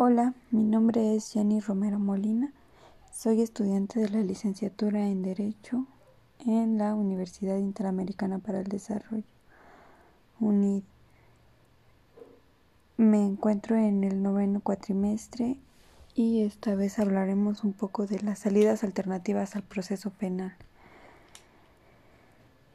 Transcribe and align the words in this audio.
Hola, 0.00 0.32
mi 0.52 0.62
nombre 0.62 1.16
es 1.16 1.32
Jenny 1.32 1.58
Romero 1.58 1.98
Molina. 1.98 2.52
Soy 3.12 3.42
estudiante 3.42 3.98
de 3.98 4.08
la 4.08 4.20
licenciatura 4.20 5.00
en 5.00 5.22
Derecho 5.22 5.86
en 6.46 6.78
la 6.78 6.94
Universidad 6.94 7.56
Interamericana 7.56 8.38
para 8.38 8.60
el 8.60 8.68
Desarrollo, 8.68 9.24
UNID. 10.38 10.84
Me 12.96 13.26
encuentro 13.26 13.74
en 13.74 14.04
el 14.04 14.22
noveno 14.22 14.60
cuatrimestre 14.60 15.58
y 16.14 16.42
esta 16.42 16.76
vez 16.76 17.00
hablaremos 17.00 17.64
un 17.64 17.72
poco 17.72 18.06
de 18.06 18.20
las 18.20 18.38
salidas 18.38 18.84
alternativas 18.84 19.56
al 19.56 19.64
proceso 19.64 20.10
penal. 20.10 20.54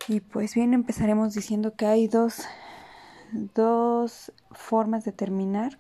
Y 0.09 0.19
pues 0.19 0.55
bien, 0.55 0.73
empezaremos 0.73 1.33
diciendo 1.33 1.73
que 1.73 1.85
hay 1.85 2.09
dos, 2.09 2.41
dos 3.55 4.33
formas 4.51 5.05
de 5.05 5.13
terminar 5.13 5.79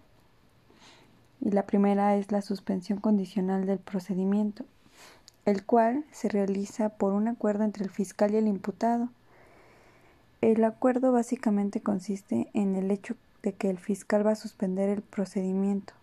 y 1.43 1.51
la 1.51 1.65
primera 1.65 2.15
es 2.15 2.31
la 2.31 2.41
suspensión 2.41 2.99
condicional 2.99 3.65
del 3.65 3.79
procedimiento, 3.79 4.63
el 5.45 5.65
cual 5.65 6.05
se 6.11 6.29
realiza 6.29 6.89
por 6.89 7.11
un 7.11 7.27
acuerdo 7.27 7.65
entre 7.65 7.83
el 7.83 7.89
fiscal 7.89 8.33
y 8.33 8.37
el 8.37 8.47
imputado. 8.47 9.09
El 10.39 10.63
acuerdo 10.63 11.11
básicamente 11.11 11.81
consiste 11.81 12.49
en 12.53 12.75
el 12.75 12.91
hecho 12.91 13.15
de 13.41 13.51
que 13.51 13.69
el 13.69 13.77
fiscal 13.77 14.25
va 14.25 14.31
a 14.31 14.35
suspender 14.35 14.89
el 14.89 15.01
procedimiento, 15.01 15.93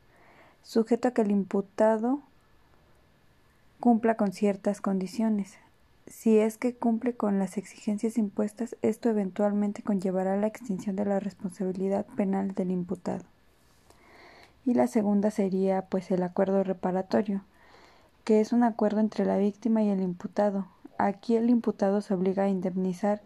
sujeto 0.62 1.08
a 1.08 1.10
que 1.12 1.22
el 1.22 1.30
imputado 1.30 2.20
cumpla 3.80 4.16
con 4.16 4.32
ciertas 4.32 4.82
condiciones. 4.82 5.56
Si 6.06 6.38
es 6.38 6.58
que 6.58 6.74
cumple 6.74 7.14
con 7.14 7.38
las 7.38 7.56
exigencias 7.56 8.18
impuestas, 8.18 8.76
esto 8.82 9.08
eventualmente 9.08 9.82
conllevará 9.82 10.36
la 10.36 10.48
extinción 10.48 10.96
de 10.96 11.06
la 11.06 11.18
responsabilidad 11.18 12.04
penal 12.16 12.52
del 12.52 12.72
imputado 12.72 13.29
y 14.64 14.74
la 14.74 14.86
segunda 14.86 15.30
sería 15.30 15.82
pues 15.82 16.10
el 16.10 16.22
acuerdo 16.22 16.62
reparatorio, 16.64 17.42
que 18.24 18.40
es 18.40 18.52
un 18.52 18.62
acuerdo 18.62 19.00
entre 19.00 19.24
la 19.24 19.38
víctima 19.38 19.82
y 19.82 19.90
el 19.90 20.00
imputado. 20.00 20.66
Aquí 20.98 21.36
el 21.36 21.48
imputado 21.50 22.00
se 22.00 22.14
obliga 22.14 22.44
a 22.44 22.48
indemnizar 22.48 23.22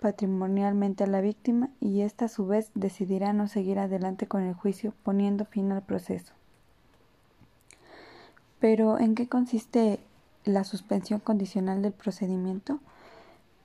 patrimonialmente 0.00 1.04
a 1.04 1.06
la 1.06 1.20
víctima 1.20 1.70
y 1.80 2.02
ésta 2.02 2.26
a 2.26 2.28
su 2.28 2.46
vez 2.46 2.70
decidirá 2.74 3.32
no 3.32 3.48
seguir 3.48 3.78
adelante 3.78 4.26
con 4.26 4.42
el 4.42 4.54
juicio 4.54 4.92
poniendo 5.02 5.44
fin 5.44 5.72
al 5.72 5.82
proceso. 5.82 6.32
Pero 8.60 8.98
¿en 8.98 9.14
qué 9.14 9.28
consiste 9.28 10.00
la 10.44 10.64
suspensión 10.64 11.20
condicional 11.20 11.82
del 11.82 11.92
procedimiento? 11.92 12.78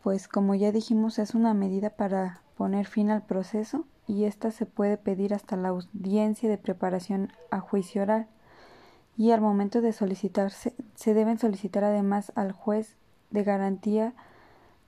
Pues 0.04 0.28
como 0.28 0.56
ya 0.56 0.72
dijimos 0.72 1.20
es 1.20 1.36
una 1.36 1.54
medida 1.54 1.92
para 1.92 2.42
poner 2.58 2.88
fin 2.88 3.12
al 3.12 3.22
proceso 3.22 3.86
y 4.08 4.26
ésta 4.26 4.52
se 4.52 4.66
puede 4.66 4.98
pedir 4.98 5.34
hasta 5.34 5.56
la 5.56 5.70
audiencia 5.70 6.50
de 6.50 6.58
preparación 6.58 7.32
a 7.50 7.60
juicio 7.60 8.02
oral 8.02 8.28
y 9.18 9.32
al 9.32 9.42
momento 9.42 9.82
de 9.82 9.94
solicitarse 9.94 10.74
se 10.96 11.14
deben 11.14 11.38
solicitar 11.38 11.84
además 11.84 12.32
al 12.36 12.52
juez 12.52 12.98
de 13.30 13.44
garantía 13.44 14.14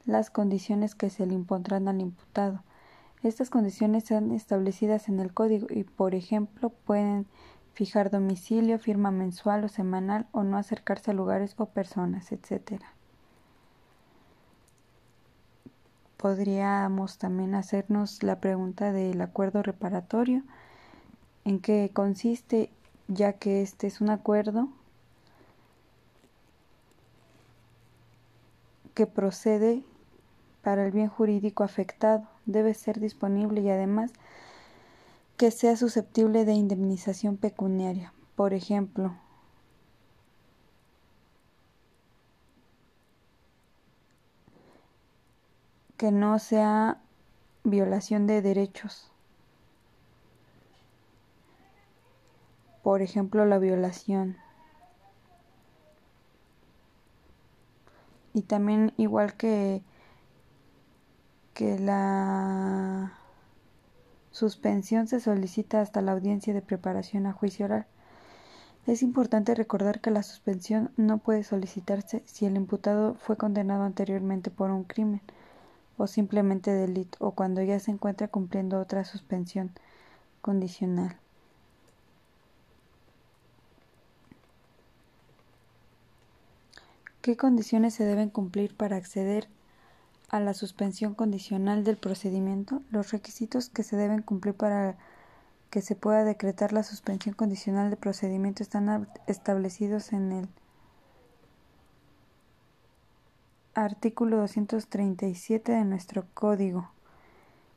las 0.06 0.30
condiciones 0.30 0.96
que 0.96 1.10
se 1.10 1.26
le 1.26 1.34
impondrán 1.34 1.88
al 1.88 2.02
imputado. 2.02 2.64
Estas 3.22 3.50
condiciones 3.50 4.04
están 4.04 4.32
establecidas 4.32 5.08
en 5.08 5.20
el 5.20 5.34
código 5.34 5.68
y, 5.70 5.86
por 5.86 6.14
ejemplo, 6.14 6.70
pueden 6.70 7.26
fijar 7.74 8.12
domicilio, 8.12 8.80
firma 8.80 9.12
mensual 9.12 9.64
o 9.64 9.70
semanal 9.70 10.28
o 10.32 10.44
no 10.44 10.58
acercarse 10.58 11.12
a 11.12 11.14
lugares 11.14 11.56
o 11.58 11.68
personas, 11.68 12.32
etcétera. 12.32 12.93
Podríamos 16.24 17.18
también 17.18 17.54
hacernos 17.54 18.24
la 18.24 18.40
pregunta 18.40 18.94
del 18.94 19.20
acuerdo 19.20 19.62
reparatorio, 19.62 20.42
en 21.44 21.60
qué 21.60 21.92
consiste, 21.94 22.70
ya 23.10 23.34
que 23.34 23.62
este 23.62 23.88
es 23.88 24.00
un 24.00 24.10
acuerdo 24.10 24.70
que 28.94 29.06
procede 29.06 29.84
para 30.62 30.86
el 30.86 30.94
bien 30.94 31.10
jurídico 31.10 31.66
afectado, 31.66 32.26
debe 32.46 32.74
ser 32.74 33.02
disponible 33.02 33.60
y 33.60 33.70
además 33.70 34.14
que 35.36 35.52
sea 35.52 35.76
susceptible 35.76 36.46
de 36.46 36.54
indemnización 36.54 37.36
pecuniaria. 37.36 38.14
Por 38.38 38.54
ejemplo, 38.54 39.14
que 45.98 46.12
no 46.12 46.40
sea 46.40 46.98
violación 47.64 48.28
de 48.28 48.42
derechos. 48.42 49.12
Por 52.84 53.02
ejemplo, 53.02 53.46
la 53.46 53.60
violación. 53.60 54.38
Y 58.34 58.42
también 58.42 58.94
igual 58.98 59.36
que 59.36 59.84
que 61.54 61.78
la 61.78 63.14
suspensión 64.32 65.08
se 65.08 65.20
solicita 65.20 65.82
hasta 65.82 66.02
la 66.02 66.14
audiencia 66.14 66.54
de 66.54 66.62
preparación 66.62 67.28
a 67.28 67.34
juicio 67.34 67.66
oral. 67.66 67.86
Es 68.88 69.04
importante 69.04 69.56
recordar 69.56 70.02
que 70.02 70.12
la 70.12 70.24
suspensión 70.24 70.92
no 70.98 71.20
puede 71.20 71.44
solicitarse 71.44 72.24
si 72.26 72.46
el 72.46 72.56
imputado 72.56 73.16
fue 73.16 73.38
condenado 73.38 73.84
anteriormente 73.84 74.50
por 74.52 74.72
un 74.72 74.84
crimen 74.84 75.22
o 75.98 76.08
simplemente 76.08 76.72
delito 76.72 77.18
o 77.22 77.32
cuando 77.32 77.62
ya 77.62 77.80
se 77.80 77.92
encuentra 77.92 78.28
cumpliendo 78.28 78.80
otra 78.80 79.06
suspensión 79.06 79.72
condicional. 80.42 81.18
¿Qué 87.22 87.38
condiciones 87.38 87.94
se 87.94 88.04
deben 88.04 88.30
cumplir 88.30 88.76
para 88.76 88.98
acceder 88.98 89.48
a 90.30 90.42
la 90.42 90.54
suspensión 90.54 91.14
condicional 91.14 91.86
del 91.86 91.96
procedimiento? 91.96 92.82
Los 92.92 93.12
requisitos 93.12 93.70
que 93.70 93.84
se 93.84 93.96
deben 93.96 94.22
cumplir 94.22 94.56
para 94.56 94.98
que 95.70 95.82
se 95.82 95.96
pueda 95.96 96.26
decretar 96.26 96.74
la 96.74 96.84
suspensión 96.84 97.34
condicional 97.34 97.90
del 97.90 97.98
procedimiento 97.98 98.62
están 98.62 99.08
establecidos 99.26 100.12
en 100.12 100.34
el 100.34 100.50
artículo 103.76 104.38
237 104.38 105.72
de 105.72 105.84
nuestro 105.84 106.26
código 106.36 106.92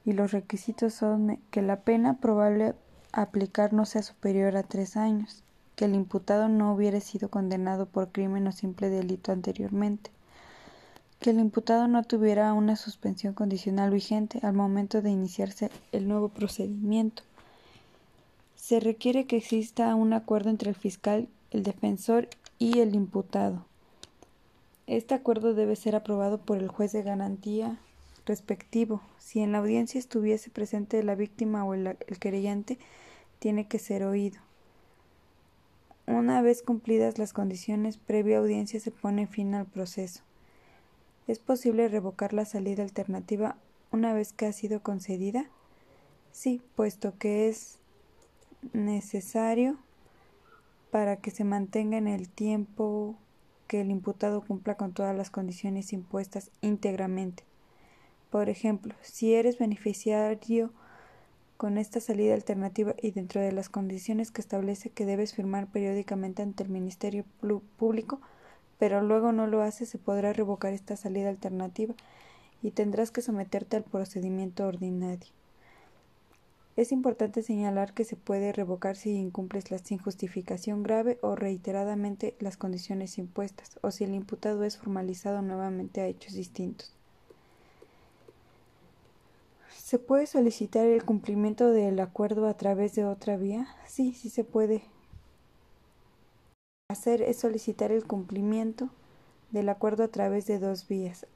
y 0.04 0.12
los 0.12 0.30
requisitos 0.32 0.92
son 0.92 1.38
que 1.50 1.62
la 1.62 1.80
pena 1.80 2.18
probable 2.18 2.74
aplicar 3.12 3.72
no 3.72 3.86
sea 3.86 4.02
superior 4.02 4.56
a 4.56 4.62
tres 4.62 4.96
años, 4.96 5.42
que 5.74 5.86
el 5.86 5.94
imputado 5.94 6.48
no 6.48 6.74
hubiere 6.74 7.00
sido 7.00 7.30
condenado 7.30 7.86
por 7.86 8.12
crimen 8.12 8.46
o 8.46 8.52
simple 8.52 8.90
delito 8.90 9.32
anteriormente, 9.32 10.10
que 11.18 11.30
el 11.30 11.40
imputado 11.40 11.88
no 11.88 12.02
tuviera 12.04 12.52
una 12.52 12.76
suspensión 12.76 13.32
condicional 13.32 13.90
vigente 13.90 14.38
al 14.42 14.52
momento 14.52 15.00
de 15.00 15.10
iniciarse 15.10 15.70
el 15.92 16.08
nuevo 16.08 16.28
procedimiento. 16.28 17.22
Se 18.54 18.80
requiere 18.80 19.26
que 19.26 19.38
exista 19.38 19.94
un 19.94 20.12
acuerdo 20.12 20.50
entre 20.50 20.68
el 20.68 20.76
fiscal, 20.76 21.28
el 21.50 21.62
defensor 21.62 22.28
y 22.58 22.80
el 22.80 22.94
imputado 22.94 23.64
este 24.86 25.14
acuerdo 25.14 25.54
debe 25.54 25.76
ser 25.76 25.96
aprobado 25.96 26.38
por 26.38 26.58
el 26.58 26.68
juez 26.68 26.92
de 26.92 27.02
garantía 27.02 27.78
respectivo. 28.26 29.00
Si 29.18 29.40
en 29.40 29.52
la 29.52 29.58
audiencia 29.58 29.98
estuviese 29.98 30.50
presente 30.50 31.02
la 31.02 31.14
víctima 31.14 31.64
o 31.64 31.74
el, 31.74 31.96
querellante, 32.20 32.78
tiene 33.38 33.66
que 33.66 33.78
ser 33.78 34.04
oído. 34.04 34.40
Una 36.06 36.40
vez 36.42 36.62
cumplidas 36.62 37.18
las 37.18 37.32
condiciones 37.32 37.96
previa 37.96 38.38
audiencia 38.38 38.78
se 38.78 38.90
pone 38.90 39.26
fin 39.26 39.54
al 39.54 39.66
proceso. 39.66 40.22
¿Es 41.26 41.40
posible 41.40 41.88
revocar 41.88 42.32
la 42.32 42.44
salida 42.44 42.84
alternativa 42.84 43.56
una 43.90 44.12
vez 44.12 44.32
que 44.32 44.46
ha 44.46 44.52
sido 44.52 44.82
concedida? 44.82 45.46
Sí, 46.30 46.62
puesto 46.76 47.18
que 47.18 47.48
es 47.48 47.78
necesario 48.72 49.78
para 50.92 51.16
que 51.16 51.32
se 51.32 51.42
mantenga 51.42 51.98
en 51.98 52.06
el 52.06 52.28
tiempo 52.28 53.16
que 53.66 53.80
el 53.80 53.90
imputado 53.90 54.40
cumpla 54.40 54.76
con 54.76 54.92
todas 54.92 55.16
las 55.16 55.30
condiciones 55.30 55.92
impuestas 55.92 56.50
íntegramente. 56.60 57.44
Por 58.30 58.48
ejemplo, 58.48 58.94
si 59.02 59.34
eres 59.34 59.58
beneficiario 59.58 60.72
con 61.56 61.78
esta 61.78 62.00
salida 62.00 62.34
alternativa 62.34 62.94
y 63.00 63.12
dentro 63.12 63.40
de 63.40 63.52
las 63.52 63.68
condiciones 63.68 64.30
que 64.30 64.40
establece 64.40 64.90
que 64.90 65.06
debes 65.06 65.34
firmar 65.34 65.68
periódicamente 65.68 66.42
ante 66.42 66.62
el 66.62 66.68
Ministerio 66.68 67.24
Público, 67.76 68.20
pero 68.78 69.00
luego 69.00 69.32
no 69.32 69.46
lo 69.46 69.62
haces, 69.62 69.88
se 69.88 69.98
podrá 69.98 70.32
revocar 70.32 70.72
esta 70.72 70.96
salida 70.96 71.30
alternativa 71.30 71.94
y 72.62 72.72
tendrás 72.72 73.10
que 73.10 73.22
someterte 73.22 73.76
al 73.76 73.84
procedimiento 73.84 74.66
ordinario. 74.66 75.30
Es 76.76 76.92
importante 76.92 77.42
señalar 77.42 77.94
que 77.94 78.04
se 78.04 78.16
puede 78.16 78.52
revocar 78.52 78.96
si 78.96 79.10
incumples 79.16 79.70
la 79.70 79.78
sin 79.78 79.98
justificación 79.98 80.82
grave 80.82 81.18
o 81.22 81.34
reiteradamente 81.34 82.36
las 82.38 82.58
condiciones 82.58 83.16
impuestas, 83.16 83.78
o 83.80 83.90
si 83.90 84.04
el 84.04 84.14
imputado 84.14 84.62
es 84.62 84.76
formalizado 84.76 85.40
nuevamente 85.40 86.02
a 86.02 86.06
hechos 86.06 86.34
distintos. 86.34 86.94
¿Se 89.74 89.98
puede 89.98 90.26
solicitar 90.26 90.86
el 90.86 91.04
cumplimiento 91.04 91.70
del 91.70 91.98
acuerdo 91.98 92.46
a 92.46 92.54
través 92.54 92.94
de 92.94 93.06
otra 93.06 93.38
vía? 93.38 93.68
Sí, 93.86 94.12
sí 94.12 94.28
se 94.28 94.44
puede, 94.44 94.82
hacer 96.90 97.22
es 97.22 97.38
solicitar 97.38 97.90
el 97.90 98.04
cumplimiento 98.04 98.90
del 99.50 99.68
acuerdo 99.68 100.04
a 100.04 100.08
través 100.08 100.46
de 100.46 100.58
dos 100.58 100.88
vías. 100.88 101.26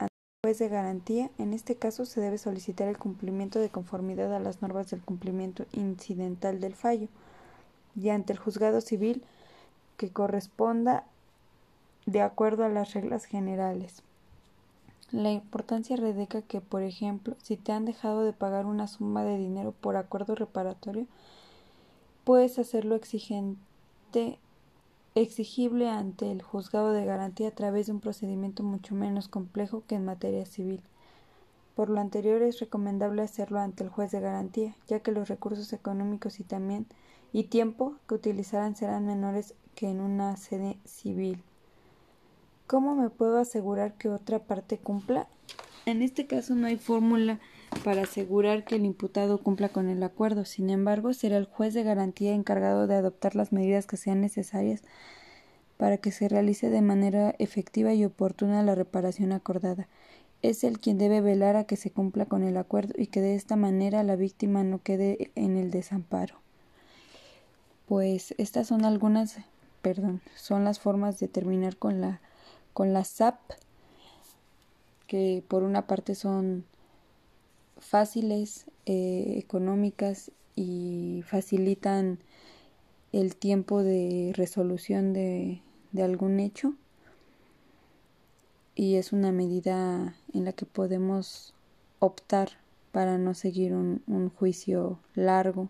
De 0.58 0.68
garantía, 0.68 1.30
en 1.38 1.52
este 1.52 1.76
caso 1.76 2.04
se 2.04 2.20
debe 2.20 2.36
solicitar 2.36 2.88
el 2.88 2.98
cumplimiento 2.98 3.60
de 3.60 3.70
conformidad 3.70 4.34
a 4.34 4.40
las 4.40 4.62
normas 4.62 4.90
del 4.90 5.00
cumplimiento 5.00 5.64
incidental 5.72 6.58
del 6.58 6.74
fallo 6.74 7.06
y 7.94 8.08
ante 8.08 8.32
el 8.32 8.40
juzgado 8.40 8.80
civil 8.80 9.22
que 9.96 10.10
corresponda 10.10 11.04
de 12.04 12.20
acuerdo 12.20 12.64
a 12.64 12.68
las 12.68 12.94
reglas 12.94 13.26
generales. 13.26 14.02
La 15.12 15.30
importancia 15.30 15.96
radica 15.96 16.42
que, 16.42 16.60
por 16.60 16.82
ejemplo, 16.82 17.36
si 17.40 17.56
te 17.56 17.70
han 17.70 17.84
dejado 17.84 18.22
de 18.24 18.32
pagar 18.32 18.66
una 18.66 18.88
suma 18.88 19.22
de 19.22 19.38
dinero 19.38 19.72
por 19.80 19.96
acuerdo 19.96 20.34
reparatorio, 20.34 21.06
puedes 22.24 22.58
hacerlo 22.58 22.96
exigente 22.96 24.40
exigible 25.14 25.88
ante 25.88 26.30
el 26.30 26.42
juzgado 26.42 26.92
de 26.92 27.04
garantía 27.04 27.48
a 27.48 27.54
través 27.54 27.86
de 27.86 27.92
un 27.92 28.00
procedimiento 28.00 28.62
mucho 28.62 28.94
menos 28.94 29.28
complejo 29.28 29.82
que 29.86 29.96
en 29.96 30.04
materia 30.04 30.46
civil. 30.46 30.82
Por 31.74 31.88
lo 31.88 32.00
anterior 32.00 32.42
es 32.42 32.60
recomendable 32.60 33.22
hacerlo 33.22 33.60
ante 33.60 33.84
el 33.84 33.90
juez 33.90 34.10
de 34.10 34.20
garantía, 34.20 34.76
ya 34.86 35.00
que 35.00 35.12
los 35.12 35.28
recursos 35.28 35.72
económicos 35.72 36.40
y 36.40 36.44
también 36.44 36.86
y 37.32 37.44
tiempo 37.44 37.94
que 38.08 38.14
utilizarán 38.14 38.76
serán 38.76 39.06
menores 39.06 39.54
que 39.74 39.88
en 39.88 40.00
una 40.00 40.36
sede 40.36 40.76
civil. 40.84 41.42
¿Cómo 42.66 42.94
me 42.94 43.10
puedo 43.10 43.38
asegurar 43.38 43.94
que 43.94 44.08
otra 44.08 44.40
parte 44.40 44.78
cumpla? 44.78 45.26
En 45.86 46.02
este 46.02 46.26
caso 46.26 46.54
no 46.54 46.66
hay 46.66 46.76
fórmula 46.76 47.40
para 47.84 48.02
asegurar 48.02 48.64
que 48.64 48.76
el 48.76 48.84
imputado 48.84 49.38
cumpla 49.38 49.68
con 49.68 49.88
el 49.88 50.02
acuerdo. 50.02 50.44
Sin 50.44 50.70
embargo, 50.70 51.12
será 51.12 51.36
el 51.36 51.46
juez 51.46 51.74
de 51.74 51.82
garantía 51.82 52.34
encargado 52.34 52.86
de 52.86 52.94
adoptar 52.94 53.34
las 53.34 53.52
medidas 53.52 53.86
que 53.86 53.96
sean 53.96 54.20
necesarias 54.20 54.82
para 55.76 55.96
que 55.96 56.12
se 56.12 56.28
realice 56.28 56.68
de 56.68 56.82
manera 56.82 57.34
efectiva 57.38 57.94
y 57.94 58.04
oportuna 58.04 58.62
la 58.62 58.74
reparación 58.74 59.32
acordada. 59.32 59.88
Es 60.42 60.64
el 60.64 60.78
quien 60.78 60.98
debe 60.98 61.20
velar 61.20 61.56
a 61.56 61.64
que 61.64 61.76
se 61.76 61.90
cumpla 61.90 62.26
con 62.26 62.42
el 62.42 62.56
acuerdo 62.56 62.94
y 62.96 63.06
que 63.06 63.20
de 63.20 63.34
esta 63.34 63.56
manera 63.56 64.02
la 64.02 64.16
víctima 64.16 64.62
no 64.62 64.82
quede 64.82 65.30
en 65.34 65.56
el 65.56 65.70
desamparo. 65.70 66.34
Pues 67.88 68.34
estas 68.38 68.66
son 68.68 68.84
algunas, 68.84 69.38
perdón, 69.82 70.20
son 70.36 70.64
las 70.64 70.80
formas 70.80 71.18
de 71.18 71.28
terminar 71.28 71.76
con 71.76 72.00
la 72.00 72.20
con 72.72 72.92
la 72.92 73.04
SAP 73.04 73.38
que 75.06 75.42
por 75.48 75.64
una 75.64 75.86
parte 75.86 76.14
son 76.14 76.64
fáciles, 77.80 78.66
eh, 78.86 79.34
económicas 79.36 80.30
y 80.54 81.22
facilitan 81.26 82.18
el 83.12 83.36
tiempo 83.36 83.82
de 83.82 84.32
resolución 84.36 85.12
de, 85.12 85.62
de 85.92 86.02
algún 86.02 86.38
hecho 86.38 86.74
y 88.74 88.94
es 88.94 89.12
una 89.12 89.32
medida 89.32 90.14
en 90.32 90.44
la 90.44 90.52
que 90.52 90.64
podemos 90.64 91.54
optar 91.98 92.50
para 92.92 93.18
no 93.18 93.34
seguir 93.34 93.74
un, 93.74 94.02
un 94.06 94.30
juicio 94.30 94.98
largo. 95.14 95.68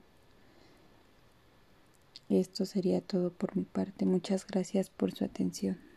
Esto 2.29 2.65
sería 2.65 3.01
todo 3.01 3.31
por 3.31 3.57
mi 3.57 3.65
parte. 3.65 4.07
Muchas 4.07 4.47
gracias 4.47 4.91
por 4.91 5.13
su 5.13 5.25
atención. 5.25 5.90